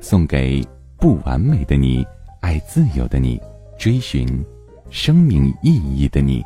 [0.00, 0.64] 送给
[0.98, 2.06] 不完美的你，
[2.40, 3.40] 爱自由的你，
[3.78, 4.26] 追寻
[4.90, 6.42] 生命意义的你。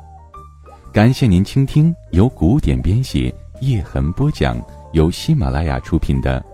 [0.92, 4.60] 感谢您倾听由古典编写、叶痕播讲、
[4.92, 6.40] 由喜马拉雅出品的《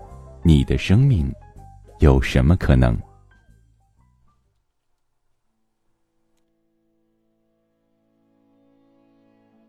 [0.43, 1.33] 你的生命
[1.99, 2.95] 有什么可能》。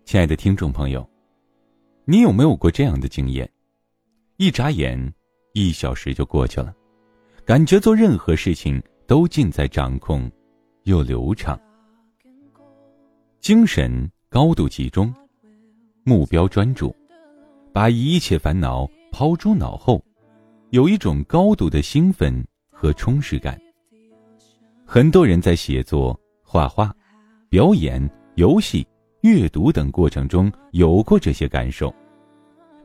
[0.04, 1.08] 亲爱的听众朋友，
[2.04, 3.50] 你有没有过这样的经验？
[4.36, 5.14] 一眨眼，
[5.52, 6.74] 一小时就过去了，
[7.48, 10.30] 感觉做任何事情都尽在掌控，
[10.82, 11.58] 又流畅，
[13.40, 14.06] 精神。
[14.28, 15.10] 高度集中，
[16.04, 16.94] 目标专注，
[17.72, 20.04] 把一切烦恼抛诸脑后，
[20.68, 23.58] 有一种高度的兴奋和充实感。
[24.84, 26.94] 很多人在写作、画画、
[27.48, 28.86] 表演、游戏、
[29.22, 31.90] 阅读等过程中有过这些感受。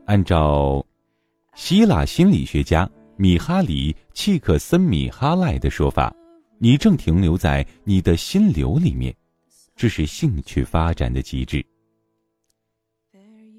[0.06, 0.82] 按照
[1.54, 6.14] 希腊心理学家米哈里·契克森米哈赖的说法，
[6.58, 9.14] 你正停留在你的心流里面。
[9.76, 11.64] 这是兴趣发展的极致。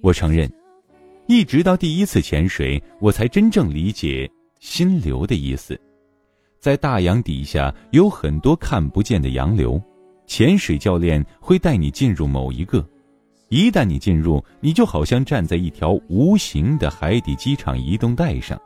[0.01, 0.51] 我承认，
[1.27, 5.79] 一直到第一次潜水，我才真正理解“心流”的意思。
[6.59, 9.81] 在大洋底下有很多看不见的洋流，
[10.27, 12.85] 潜水教练会带你进入某一个。
[13.49, 18.59] 一旦你进入，你就好像站在一条无形的海底机场移动带上，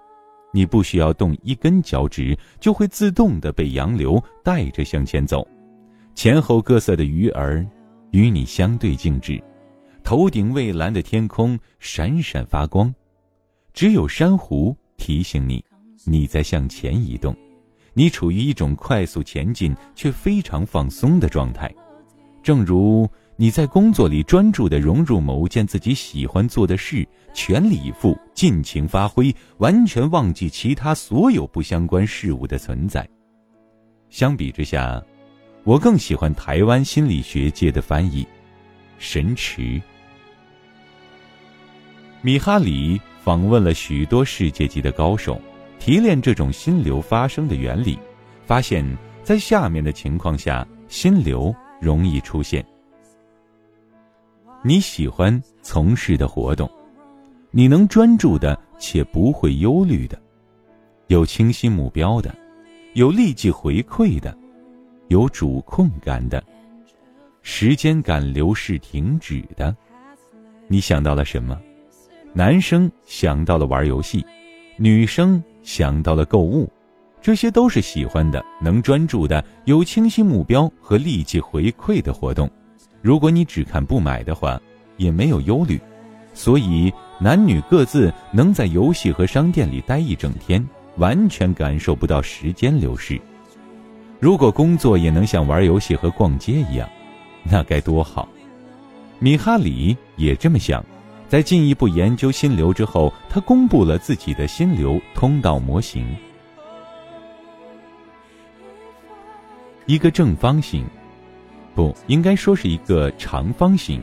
[0.51, 5.47] 你不需要动一根脚趾，就会自动的被洋流带着向前走。
[6.15, 7.65] 前后各色的鱼儿，
[8.11, 9.41] 与你相对静止，
[10.03, 12.93] 头顶蔚蓝的天空闪闪发光，
[13.73, 15.63] 只有珊瑚提醒你，
[16.05, 17.35] 你在向前移动，
[17.93, 21.73] 你处于一种快速前进却非常放松的状态，
[22.41, 23.07] 正如
[23.41, 33.07] 你在工作里专注地融入某件自己喜欢做的事，全力以赴，尽情发挥，完全忘记其他所有不相关事物的存在。
[34.09, 35.01] 相比之下。
[35.63, 38.25] 我更喜欢台湾心理学界的翻译，
[38.97, 39.81] 神驰。
[42.21, 45.39] 米哈里访问了许多世界级的高手，
[45.77, 47.97] 提炼这种心流发生的原理，
[48.45, 48.85] 发现，
[49.23, 52.65] 在下面的情况下，心流容易出现。
[54.61, 56.69] 你喜欢从事的活动，
[57.49, 60.21] 你能专注的且不会忧虑的，
[61.07, 62.35] 有清晰目标的，
[62.93, 64.37] 有立即回馈的。
[65.07, 66.43] 有主控感的，
[67.41, 69.75] 时间感流逝停止的，
[70.67, 71.59] 你想到了什么？
[72.33, 74.23] 男生想到了玩游戏，
[74.77, 76.71] 女生想到了购物，
[77.21, 82.47] 这些都是喜欢的、能专注的、有清晰目标和立即回馈的活动。
[83.01, 84.59] 如果你只看不买的话，
[84.97, 85.79] 也没有忧虑。
[86.33, 90.65] 所以，男女各自能在游戏和商店里待一整天，
[90.97, 93.19] 完全感受不到时间流逝。
[94.19, 96.87] 如果工作也能像玩游戏和逛街一样，
[97.43, 98.27] 那该多好！
[99.17, 100.83] 米哈里也这么想。
[101.27, 106.07] 在进一步研究心流之后，他公布了自己的心流通道模型：
[109.85, 110.85] 一个正方形，
[111.79, 114.01] 不应该说是一个长方形。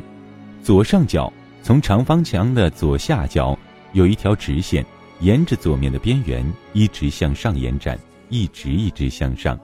[0.62, 1.31] 左上角
[1.62, 3.54] 从长方墙的左下角
[3.92, 4.82] 有一条直线，
[5.20, 7.98] 沿着左面的边缘一直向上延展，
[8.31, 9.60] 一直一直向上。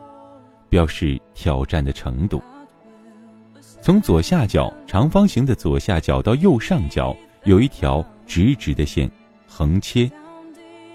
[0.68, 2.42] 表示挑战的程度。
[3.80, 9.10] 从左下角长方形的左下角到右上角有一条直直的线，
[9.48, 10.10] 横切，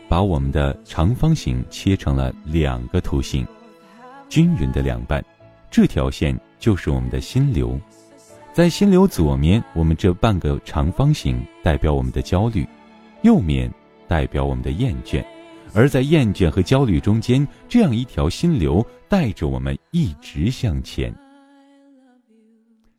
[0.07, 3.43] 把我们的长方形切成了两个图形，
[4.29, 5.25] 均匀的两半。
[5.71, 7.79] 这条线就是我们的心流。
[8.53, 12.67] 在心流左面，我们这半个长方形代表我们的焦虑，
[13.21, 13.71] 右面
[14.07, 15.23] 代表我们的厌倦。
[15.73, 21.13] 而在厌倦和焦虑中间，这样一条心流带着我们一直向前。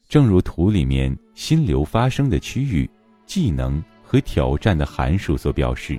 [0.08, 2.88] 正如图里面心流发生的区域、
[3.26, 5.99] 技能和挑战的函数所表示，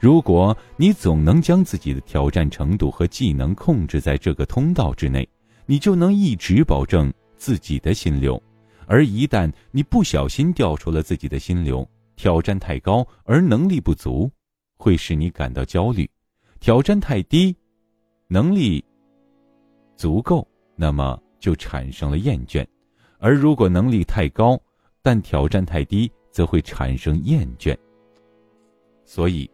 [0.00, 5.28] 如果你总能将自己的挑战程度和技能控制在这个通道之内，
[5.66, 8.42] 你就能一直保证自己的心流。
[8.86, 14.30] 而一旦你不小心掉出了自己的心流，挑战太高而能力不足。
[14.76, 16.10] 会使你感到焦虑，
[16.58, 17.54] 挑战太低，
[18.26, 18.84] 能力
[19.96, 20.44] 足够，
[20.74, 22.66] 那么就产生了厌倦；
[23.18, 24.60] 而如果能力太高，
[25.00, 27.76] 但挑战太低，则会产生厌倦。
[29.04, 29.48] 所以，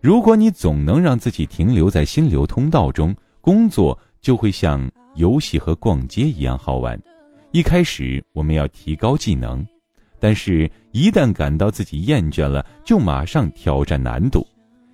[0.00, 7.00] 如果你总能让自己停留在心流通道中，工作就会像游戏和逛街一样好玩。
[7.52, 9.64] 一开始我们要提高技能，
[10.18, 14.44] 但是一旦感到自己厌倦了，就马上挑战难度，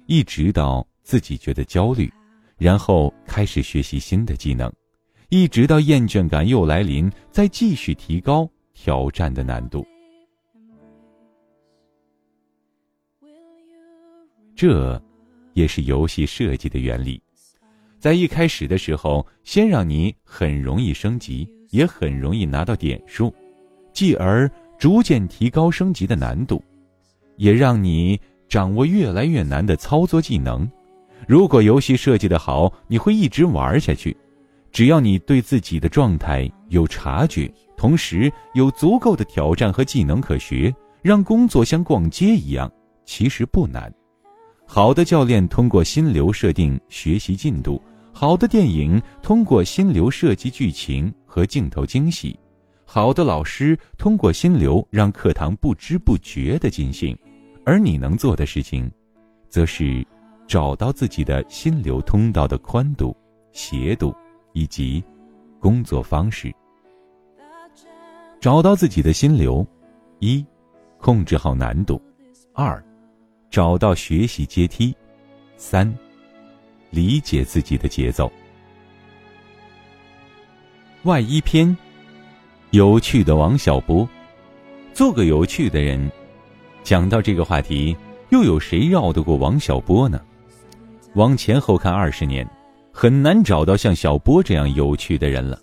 [0.05, 2.13] 一直到自己觉得焦虑，
[2.59, 4.71] 然后开始学习新的技能，
[5.31, 9.83] 一直到厌倦感又来临，再继续提高挑战的难度。
[14.55, 15.03] 这，
[15.55, 17.19] 也是游戏设计的原理，
[18.03, 21.49] 在一开始的时候，先让你很容易升级。
[21.71, 23.33] 也很容易拿到点数，
[23.95, 24.47] 继而
[24.79, 26.63] 逐渐提高升级的难度，
[27.37, 30.71] 也让你掌握越来越难的操作技能。
[31.27, 34.15] 如果游戏设计的好，你会一直玩下去。
[34.71, 40.71] 只要你对自己的状态有察觉，同时有足够的挑战和技能可学，
[41.01, 42.71] 让工作像逛街一样，
[43.07, 43.91] 其实不难。
[44.67, 47.81] 好的教练通过心流设定学习进度。
[48.13, 52.39] 好的电影通过心流设计剧情和镜头精细，
[52.85, 57.17] 好的老师通过心流让课堂不知不觉的进行，
[57.65, 58.91] 而你能做的事情，
[59.49, 60.07] 则是
[60.47, 63.17] 找到自己的心流通道的宽度、
[63.51, 64.15] 斜度
[64.53, 65.03] 以及
[65.59, 66.53] 工作方式。
[68.41, 69.67] 找到自己的心流，
[70.19, 70.45] 一，
[70.99, 72.01] 控制好难度；
[72.53, 72.83] 二，
[73.51, 74.93] 找到学习阶梯；
[75.57, 75.93] 三。
[76.93, 78.31] 理解自己的节奏。
[81.03, 81.77] 外衣篇，
[82.71, 84.09] 有趣的王小波，
[84.95, 86.09] 做个有趣的人。
[86.85, 87.97] 讲到这个话题，
[88.31, 90.21] 又有谁绕得过王小波呢？
[91.15, 92.49] 往前后看二十年，
[92.93, 95.59] 很难找到像小波这样有趣的人了。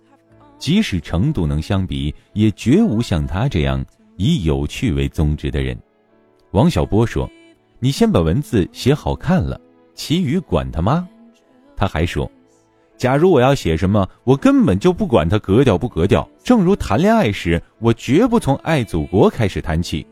[0.58, 3.86] 即使程度能相比，也绝无像他这样
[4.18, 5.78] 以有趣为宗旨的人。
[6.52, 7.30] 王小波说
[7.80, 9.60] ：“你先把文字写好看了，
[9.94, 11.08] 其余管他妈。”
[11.80, 12.30] 他还说
[12.98, 16.28] ：“假如我要写什么，我根本就不管它格调不格调。
[16.44, 20.06] 正如谈恋爱时，我绝不从爱祖国开始谈起。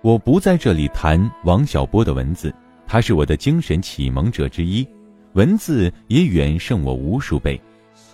[0.00, 2.54] 我不在这里谈王小波的文字，
[2.86, 4.88] 他是我的精神启蒙者之一，
[5.34, 7.60] 文字也远胜我无数倍。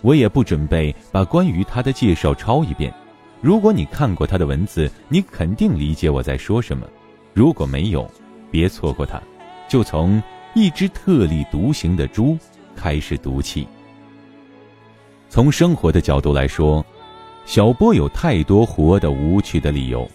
[0.01, 2.93] 我也不准备把关于他的介绍抄一遍。
[3.39, 6.85] 如果你看过他的文字，你肯定理解我在说什么；
[7.33, 8.05] 如果没有，
[8.51, 9.21] 别错过他，
[9.69, 10.21] 就从。”
[10.55, 12.37] 一只特立独行的猪
[12.77, 13.67] 开始读起。
[15.27, 16.83] 从生活的角度来说，
[17.45, 20.09] 小波有太多活得无趣的理由。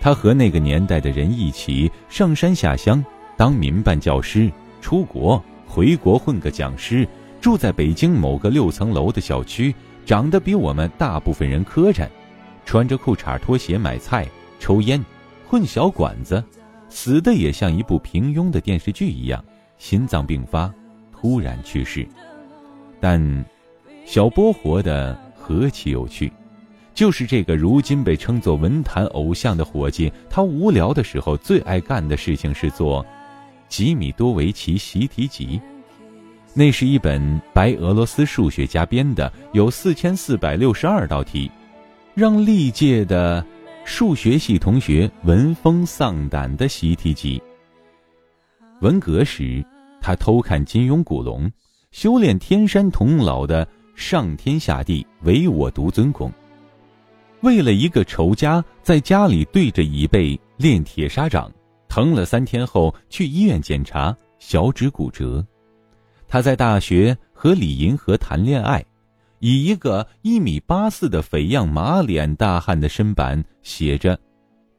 [0.00, 3.02] 他和那个年代的人一起上山下乡，
[3.36, 4.50] 当民办教师，
[4.80, 7.06] 出国回国混个讲师，
[7.40, 9.72] 住在北京某个六层楼的小区，
[10.04, 12.08] 长得比我们大部分人磕碜，
[12.64, 14.26] 穿着裤衩拖鞋买菜、
[14.58, 15.00] 抽烟、
[15.46, 16.42] 混小馆子，
[16.88, 19.44] 死的也像一部平庸的电视剧一样。
[19.78, 20.72] 心脏病发，
[21.12, 22.06] 突然去世。
[23.00, 23.44] 但
[24.04, 26.32] 小波活得何其有趣！
[26.94, 33.04] 就是这个如今被称作文坛偶像的伙计，他无聊的时候最爱干的事情是做
[33.68, 35.60] 吉米多维奇习题集。
[36.54, 41.50] 那是一本白俄罗斯数学家编的，有四千四百六十二道题，
[42.14, 43.44] 让历届的
[43.84, 47.42] 数学系同学闻风丧胆的习题集。
[48.80, 49.62] 文革时，
[50.06, 51.50] 他偷看金庸、古龙，
[51.90, 56.32] 修炼天山童姥的上天下地唯我独尊功。
[57.40, 61.50] 为了一个仇家，在家里对着椅背练铁砂掌，
[61.88, 65.44] 疼了三天后去医院检查，小指骨折。
[66.28, 68.84] 他在大学和李银河谈恋爱，
[69.40, 74.16] 以一个一米八四的肥样马脸大汉的身板写着。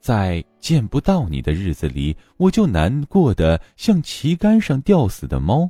[0.07, 5.69] 在见不到你的日子里，我就难过的像旗杆上吊死的猫。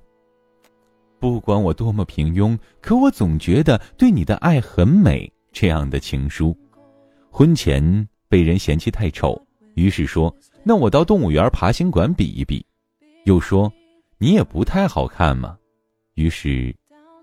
[1.18, 5.28] 不管我多么平庸，可我总觉得对你的爱很美。
[5.52, 6.56] 这样的情书，
[7.32, 9.36] 婚前被人嫌弃太丑，
[9.74, 10.32] 于是说
[10.64, 12.64] ：“那我到动物园爬行馆比一比。”
[13.26, 13.74] 又说
[14.22, 15.58] ：“你也不太好看嘛。”
[16.14, 16.72] 于是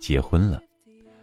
[0.01, 0.61] 结婚了。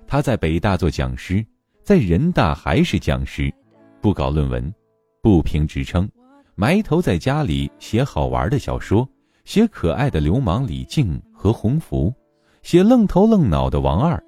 [0.07, 1.45] 他在北大做讲师，
[1.83, 3.53] 在人大还是讲师，
[3.99, 4.73] 不搞论文。
[5.21, 6.09] 不评职称，
[6.55, 9.07] 埋头在家里写好玩的小说，
[9.45, 12.11] 写可爱的流氓李靖和洪福，
[12.63, 14.21] 写愣头愣脑的王二，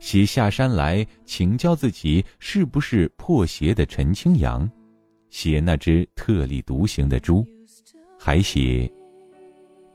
[0.00, 4.68] 写下山来请教自己是不是破鞋的陈清扬，
[5.30, 7.46] 写那只特立独行的猪，
[8.18, 8.90] 还写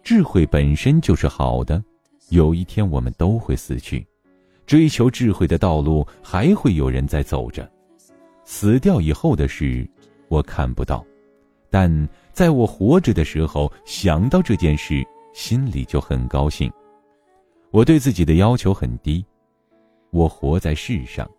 [0.04, 1.84] 智慧本身就是好的，
[2.30, 4.08] 有一天我们都会死去，
[4.66, 7.70] 追求智慧的道路还会有人在走着。
[8.48, 9.90] 死掉以后的事，
[10.36, 11.06] 我看不到，
[11.70, 11.90] 但
[12.34, 15.02] 在我活着的时候，想到这件事，
[15.34, 16.70] 心里就很高兴。
[17.72, 19.26] 我对自己的要求很低，
[20.12, 21.30] 我活在世上，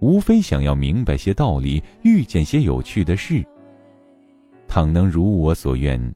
[0.00, 3.42] 无非想要明白些道理，遇见些有趣的事。
[4.68, 6.14] 倘能如我所愿，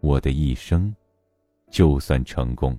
[0.00, 0.94] 我的一生
[1.70, 2.78] 就算成功。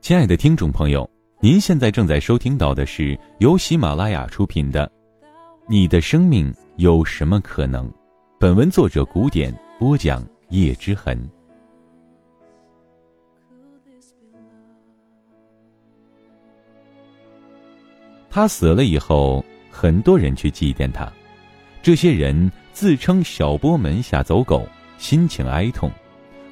[0.00, 4.86] 亲爱的听众朋友，您现在正在收听到的是由喜马拉雅出品的
[5.70, 7.86] 《你的生命有什么可能》，
[8.40, 11.28] 本文作者古典播讲叶之痕。
[18.30, 21.06] 他死了以后，很多人去祭奠他。
[21.82, 25.90] 这些人自称小波门下走狗，心情哀痛，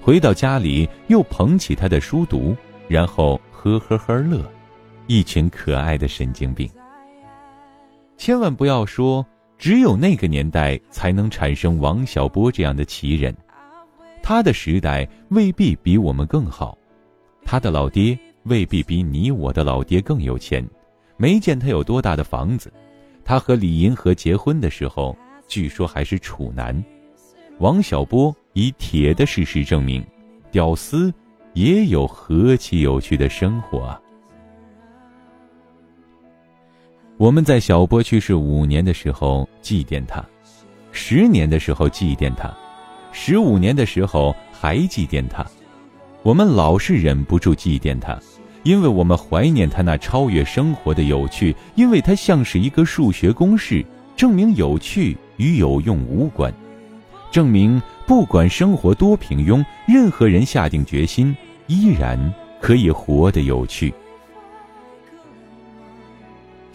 [0.03, 2.55] 回到家里又捧起他的书读，
[2.87, 4.45] 然后呵呵呵乐，
[5.07, 6.71] 一群可爱的神经病。
[8.17, 9.25] 千万不要说
[9.59, 13.35] 只有那个年代才能产生王小波这样的奇人，
[14.23, 16.77] 他的时代未必比我们更好，
[17.45, 20.67] 他的老爹未必比你我的老爹更有钱。
[21.17, 22.73] 没见他有多大的房子，
[23.25, 25.17] 他和李银河结婚的时候，
[25.49, 26.85] 据说还是处男。
[27.59, 30.05] 王小波以铁的事实证明，
[30.51, 31.13] 屌丝
[31.55, 34.01] 也有何其有趣的生活啊！
[37.19, 40.23] 我们在小波去世五年的时候祭奠他，
[40.93, 42.55] 十年的时候祭奠他，
[43.11, 45.45] 十五年的时候还祭奠他，
[46.23, 48.19] 我们老是忍不住祭奠他。
[48.65, 53.83] 因为我们怀念他那超越生活的有趣，因为它像是一个数学公式，
[54.15, 56.53] 证明有趣与有用无关，
[57.31, 61.35] 证明不管生活多平庸，任何人下定决心
[61.69, 63.95] 依然可以活得有趣。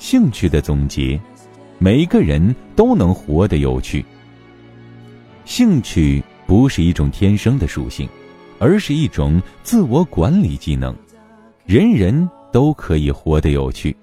[0.02, 1.22] 兴趣的总结，
[1.78, 4.04] 每个人都能活得有趣。
[5.46, 8.10] 兴趣不是一种天生的属性，
[8.58, 10.94] 而是一种自我管理技能。
[11.68, 13.96] 人人都可以活得有趣，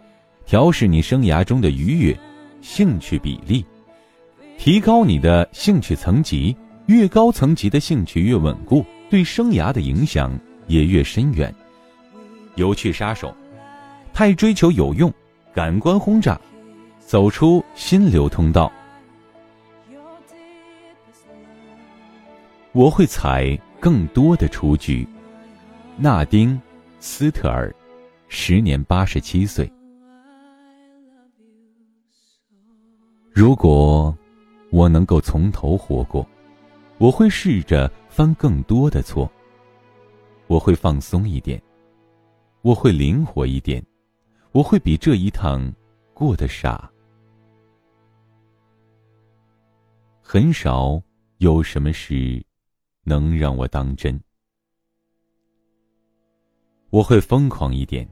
[0.46, 2.16] 调试你生涯中的愉悦，
[2.62, 3.66] 兴趣比例，
[4.56, 6.56] 提高你的兴趣层级。
[6.86, 10.32] 越高层级的兴趣越稳固，对生涯的影响
[10.68, 11.52] 也越深远。
[12.54, 13.34] 有趣杀手，
[14.14, 15.12] 太追求有用，
[15.58, 16.40] 感官轰炸，
[17.00, 18.70] 走出心流通道。
[22.70, 25.04] 我会采更多的雏菊，
[25.96, 26.56] 纳丁。
[27.00, 27.74] 斯特尔，
[28.28, 29.68] 时年八十七岁。
[33.32, 34.16] 如果
[34.70, 36.24] 我能够从头活过，
[36.98, 39.28] 我会试着犯更多的错。
[40.46, 41.60] 我会放松一点，
[42.62, 43.84] 我会灵活一点，
[44.58, 45.72] 我会比这一趟
[46.12, 46.90] 过得傻。
[50.20, 51.00] 很少
[51.36, 52.44] 有什么事
[53.04, 54.20] 能让我当真。
[56.90, 58.04] 我会疯狂一点，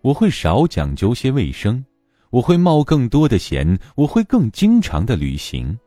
[0.00, 1.84] 我会少讲究些卫生，
[2.30, 5.78] 我会冒更多的险，我会更经常的旅行，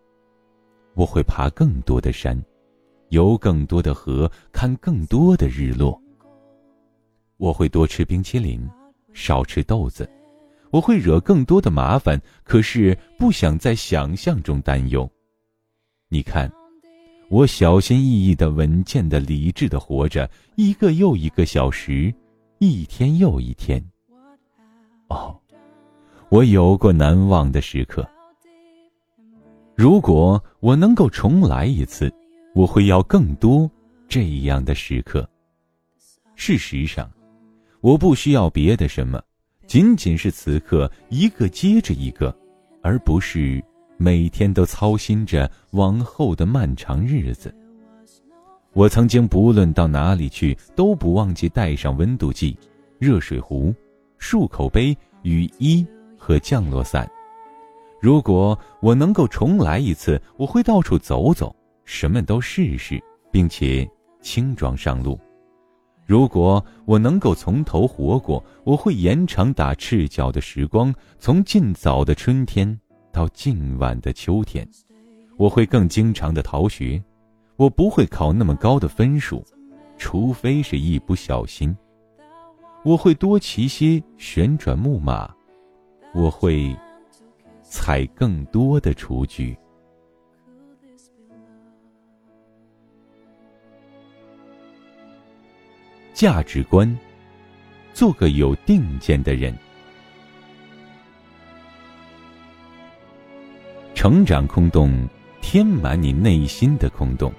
[0.93, 2.41] 我会爬更多的山，
[3.09, 6.01] 游更多的河，看更多的日落。
[7.35, 8.65] 我会多吃冰淇淋，
[9.13, 10.09] 少吃豆子，
[10.71, 15.09] 我会惹更多的麻烦，可是不想在想象中担忧。
[16.09, 16.51] 你看。
[17.29, 22.13] 我小心翼翼的、稳健的、理智的活着，一个又一个小时，
[22.59, 23.83] 一天又一天。
[25.07, 25.35] 哦，
[26.29, 28.07] 我有过难忘的时刻。
[29.73, 32.13] 如果我能够重来一次，
[32.53, 33.71] 我会要更多
[34.07, 35.27] 这样的时刻。
[36.35, 37.09] 事实上，
[37.83, 39.21] 我不需要别的什么，
[39.67, 42.33] 仅仅是此刻一个接着一个，
[42.81, 43.61] 而不是。
[43.97, 47.53] 每天都操心着往后的漫长日子。
[48.73, 52.57] 我曾经不论到哪里去，都不忘记带上温度计、
[52.99, 53.73] 热水壶、
[54.17, 55.85] 漱口杯、雨衣
[56.17, 57.09] 和降落伞。
[58.01, 63.87] 如果我能够重来一次，我会到处走走，什么都试试，并且
[64.21, 65.19] 轻装上路。
[66.05, 72.79] 如果我能够从头活过，我会延长打赤脚的时光，从尽早的春天。
[73.11, 74.67] 到近晚的秋天，
[75.37, 76.99] 我会更经常的逃学，
[77.57, 79.45] 我不会考那么高的分数，
[79.99, 81.77] 除非是一不小心。
[82.83, 85.31] 我会多骑些旋转木马，
[86.15, 86.75] 我会
[87.61, 89.55] 采更多的雏菊。
[96.13, 96.97] 价值观，
[97.91, 99.53] 做个有定见的人。
[103.95, 105.07] 成长空洞，
[105.41, 107.33] 填满你内心的空洞。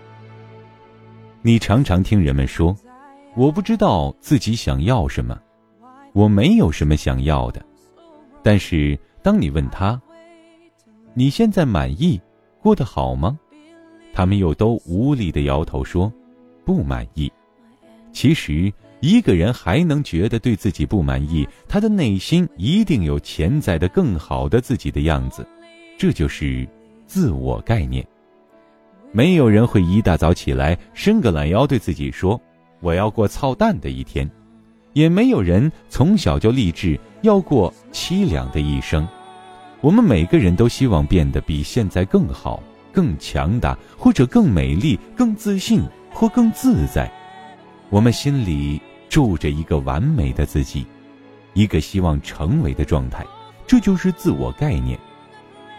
[1.40, 2.76] 你常常听人们说
[3.37, 5.40] ：“我不知道自己想要什么，
[6.12, 7.64] 我没有什么想要的。”
[8.43, 10.00] 但是当你问他
[11.14, 12.21] ：“你现在满意，
[12.61, 13.38] 过得好吗？”
[14.12, 16.12] 他们又都无力的摇头说
[16.64, 17.31] ：“不满意。”
[18.14, 25.47] 其实，一个人还能觉得对自己不满意，他的内心一定有潜在的更好的自己的样子。
[25.99, 26.66] 这就是
[27.06, 28.06] 自我概念。
[29.12, 32.40] 没有人会一大早起来伸个懒腰对自己说
[32.80, 34.30] ：“我要过操蛋的一天。”
[34.94, 39.06] 也没有人从小就立志要过凄凉的一生。
[39.80, 42.62] 我们每个人都希望变得比现在更好。
[42.92, 47.11] 更强大，或者更美丽、更自信，或更自在。
[47.90, 50.86] 我们心里住着一个完美的自己，
[51.52, 53.24] 一个希望成为的状态，
[53.66, 54.98] 这就是自我概念。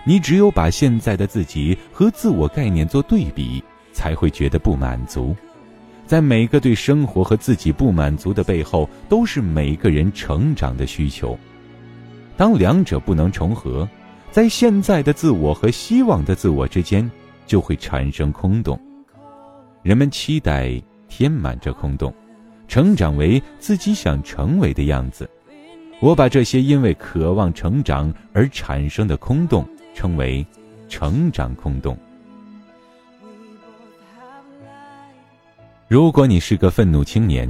[0.05, 5.35] 你只有把现在的自己和自我概念做对比，才会觉得不满足。
[6.05, 11.37] 在每个对生活和自己不满足的背后，都是每个人成长的需求。
[12.37, 13.87] 当两者不能重合。
[14.31, 17.09] 在现在的自我和希望的自我之间，
[17.47, 18.77] 就会产生空洞。
[19.81, 20.73] 人们期待
[21.17, 22.13] 填满这空洞，
[22.67, 25.29] 成长为自己想成为的样子。
[26.01, 30.45] 我把这些因为渴望成长而产生的空洞称为
[30.89, 31.97] “成长空洞”。
[35.87, 37.49] 如果你是个愤怒青年，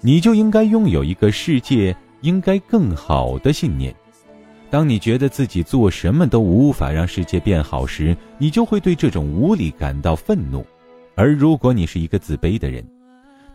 [0.00, 3.94] 你就应该拥有一个世界应该更好的信念。
[4.68, 10.60] 当你觉得自己做什么都无法让世界变好时，你就会对这种无力感到愤怒；
[11.14, 12.84] 而如果你是一个自卑的人，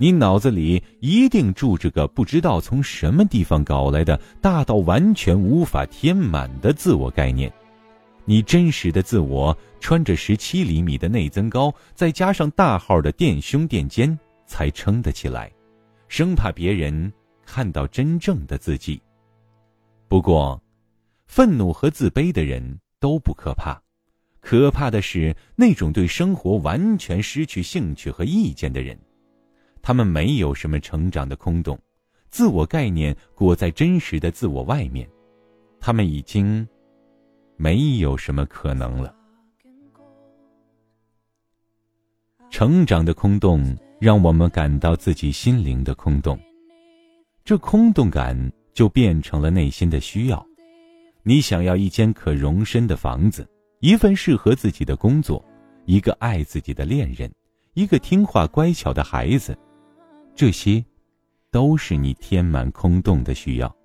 [0.02, 7.54] 你脑子里一定住着个不知道从什么地方搞来的大到完全无法填满的自我概念。
[8.26, 15.52] 你真实的自我穿着十七厘米的内增高，再加上大号的垫胸垫肩，才撑得起来，
[16.08, 17.14] 生怕别人
[17.46, 19.00] 看到真正的自己。
[20.08, 20.60] 不过。
[21.28, 23.80] 愤怒和自卑的人都不可怕，
[24.42, 29.00] 可怕的是那种对生活完全失去兴趣和意见的人。
[29.82, 31.80] 他们没有什么成长的空洞，
[32.30, 35.10] 自我概念裹在真实的自我外面，
[35.80, 36.68] 他们已经
[37.58, 39.16] 没有什么可能了。
[42.50, 46.38] 成长的空洞让我们感到自己心灵的空洞，
[47.46, 50.46] 这空洞感就变成了内心的需要。
[51.24, 53.48] 你想要一间可容身的房子，
[53.80, 55.44] 一份适合自己的工作，
[55.86, 57.32] 一个爱自己的恋人，
[57.74, 59.58] 一个听话乖巧的孩子，
[60.36, 60.84] 这些，
[61.52, 63.76] 都是你填满空洞的需要，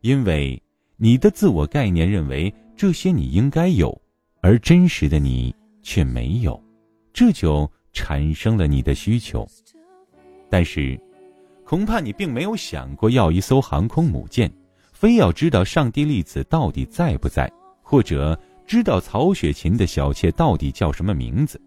[0.00, 0.60] 因为
[0.96, 4.00] 你的自我概念认为这些你应该有，
[4.40, 6.62] 而真实的你却没有，
[7.12, 9.46] 这就产生了你的需求。
[10.48, 11.00] 但是，
[11.64, 14.52] 恐怕你并没有想过要一艘航空母舰。
[14.92, 17.50] 非要知道上帝粒子到底在不在，
[17.82, 21.60] 或者知道曹雪芹的小妾到底叫什么名字，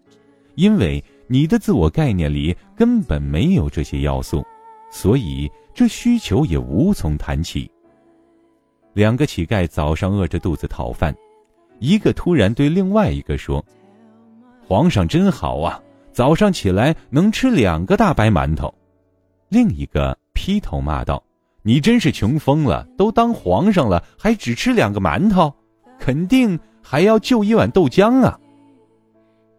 [0.54, 4.44] 因为你的自我概念里根本没有这些要素，
[4.90, 7.70] 所以这需求也无从谈起。
[8.94, 11.14] 两个乞丐早上饿着肚子讨饭，
[11.80, 13.64] 一个突然对另外一个说
[14.66, 15.80] ：“皇上真好啊，
[16.12, 18.72] 早上起来能吃两个大白馒头。”
[19.48, 21.22] 另一个劈头骂道。
[21.62, 22.86] 你真是穷疯了！
[22.96, 25.52] 都当皇上了，还只吃两个馒头，
[25.98, 28.38] 肯定还要就一碗豆浆啊！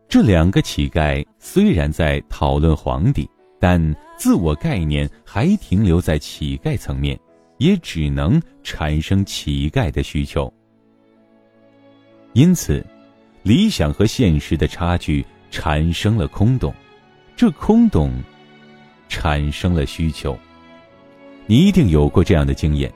[0.09, 7.19] 这两个乞丐虽然在讨论皇帝，但自我概念还停留在乞丐层面，
[7.57, 10.51] 也只能产生乞丐的需求。
[12.31, 12.85] 因此，
[13.43, 16.73] 理想和现实的差距产生了空洞，
[17.35, 18.13] 这空洞
[19.09, 20.37] 产生了需求。
[21.47, 22.89] 你一定有过这样的经验：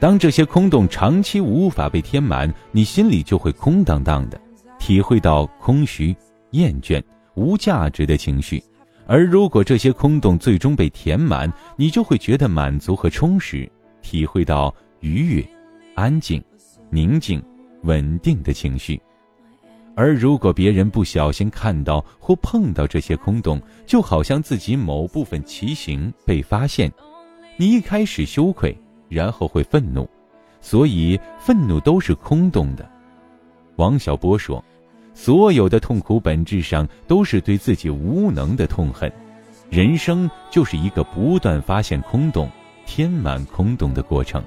[0.00, 4.40] 当这些空洞长期无法被填满，你心里就会空荡荡的，
[4.78, 6.16] 体会到空虚、
[6.50, 7.02] 厌倦、
[7.34, 8.58] 无价值的情绪；
[9.06, 13.70] 而如果这些空洞最终被填满，你就会觉得满足和充实，
[14.02, 15.46] 体会到愉悦、
[15.94, 16.42] 安静、
[16.90, 17.42] 宁静、
[17.82, 19.00] 稳定的情绪。
[19.94, 26.92] 而如果别人不小心看到或碰到这些空洞，就好像自己某部分奇形被发现。
[27.56, 30.08] 你一开始羞愧，然后会愤怒，
[30.60, 32.88] 所以愤怒都是空洞的。
[33.74, 34.64] 王小波说
[35.20, 39.12] ：“所有的痛苦本质上都是对自己无能的痛恨。
[39.68, 42.48] 人生就是一个不断发现空洞、
[42.86, 44.40] 填满空洞的过程。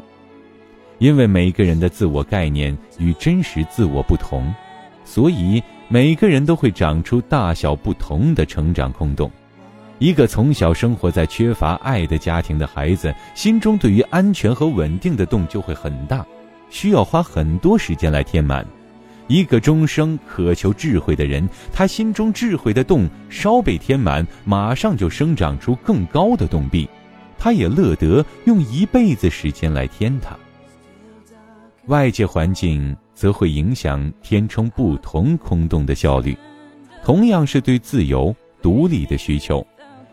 [0.97, 4.49] 因为每个人的自我概念与真实自我不同，
[5.03, 9.29] 所以每个人都会长出大小不同的成长空洞。
[9.99, 16.25] 一个从小生活在缺乏爱的家庭的孩子，心中对于安全和稳定的洞就会很大，
[16.69, 18.65] 需要花很多时间来填满。
[19.31, 26.85] 一个终生渴求智慧的人，他心中智慧的洞稍被填满，马上就生长出更高的洞壁，
[27.39, 30.37] 他也乐得用一辈子时间来填它。
[31.85, 36.37] 外界环境则会影响填充不同空洞的效率，
[37.01, 39.65] 同样是对自由独立的需求。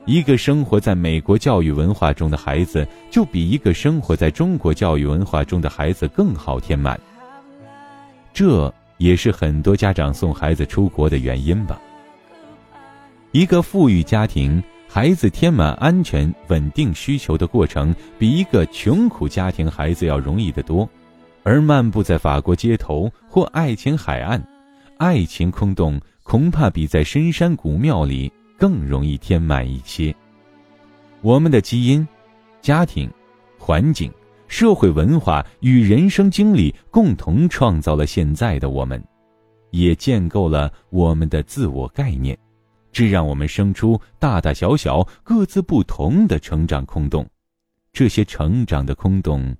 [0.07, 6.98] 一个生活在美国教育文化中的孩子，就比一个生活在中国教育文化中的孩子更好填满。
[8.33, 11.80] 这也是很多家长送孩子出国的原因吧。
[13.32, 20.88] 一个富裕家庭孩子填满安全稳定需求的过程，比一个穷苦家庭孩子要容易得多。
[21.42, 24.46] 而漫步在法国街头或爱情海岸，
[24.98, 28.30] 爱情空洞恐怕比在深山古庙里。
[28.58, 30.12] 更容易填满一些。
[31.20, 32.04] 我们的基因、
[32.61, 33.08] 家庭、
[33.56, 34.12] 环境、
[34.48, 39.02] 社会文化与人生经历共同创造了现在的我们，
[39.70, 42.37] 也建构了我们的自我概念，
[42.90, 47.28] 这让我们生出大大小小、各自不同的成长空洞。
[47.92, 49.54] 这些成长的空洞，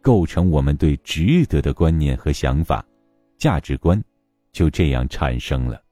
[0.00, 2.84] 构成我们对值得的观念和想法，
[3.36, 4.00] 价值观
[4.52, 5.82] 就这样产生了。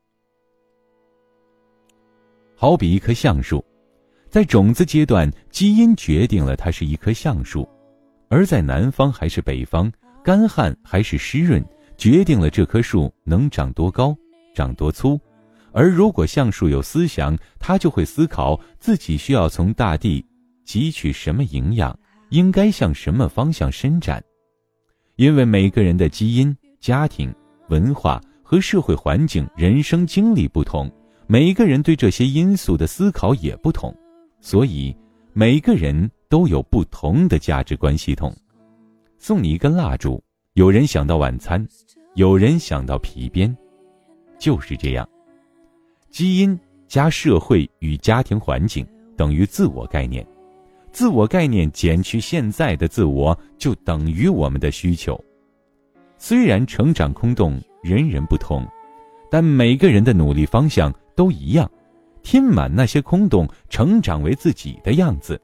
[2.55, 3.65] 好比一棵橡树，
[4.29, 7.63] 在种子阶段，基因决定了它是一棵橡树；
[8.29, 9.91] 而在南方还是北方，
[10.23, 11.65] 干旱还是湿润，
[11.97, 14.17] 决定了这棵树能长多高、
[14.55, 15.19] 长多粗。
[15.73, 20.25] 而如果橡树有思想，它就会思考自己需要从大地
[20.67, 21.97] 汲取什么营养，
[22.31, 24.23] 应该向什么方向伸展。
[25.17, 27.35] 因为每个人的基因、家庭、
[27.69, 30.91] 文化和社会环境、人生经历不同。
[31.27, 33.95] 每一个人对这些因素的思考也不同，
[34.41, 34.97] 所以
[35.35, 38.35] 每个人都有不同的价值观系统。
[39.19, 40.23] 送你一根蜡烛，
[40.55, 41.67] 有人想到晚餐，
[42.15, 43.57] 有人想到皮鞭，
[44.39, 45.09] 就是这样。
[46.11, 48.87] 基因加社会与家庭环境
[49.17, 50.27] 等于自我概念，
[50.93, 55.19] 自我概念减去现在的自我，就等于我们的需求。
[56.17, 58.67] 虽然成长空洞人人不同，
[59.31, 60.95] 但每个人的努力方向。
[61.19, 61.69] 都一样，
[62.23, 65.37] 填满那些空洞，成长为自己的样子，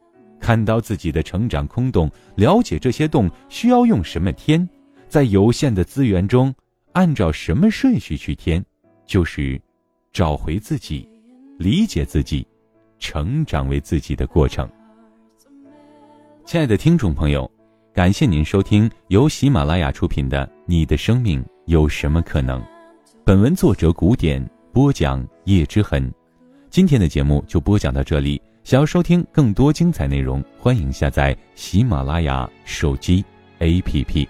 [0.44, 4.68] 看到自己的成长空洞，了解这些洞需要用什么填，
[5.08, 6.54] 在有限的资源中，
[6.92, 8.62] 按照什么顺序去填，
[9.06, 9.58] 就是
[10.12, 11.08] 找回自己，
[11.58, 12.46] 理解自己，
[12.98, 14.68] 成长为自己的过程。
[16.44, 17.50] 亲爱的听众朋友，
[17.94, 22.60] 感谢您收听由喜马拉雅出品的《你的生命有什么可能》，
[23.24, 24.46] 本文作者古典。
[24.74, 26.12] 播讲叶之痕，
[26.68, 28.42] 今天的节目就播讲到这里。
[28.64, 33.22] 想要收听更多精彩内容，欢迎下载喜马拉雅手机
[33.58, 34.26] APP。